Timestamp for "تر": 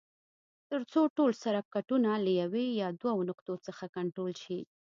0.69-0.81